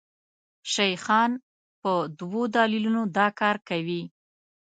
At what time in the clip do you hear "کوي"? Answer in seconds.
3.69-4.01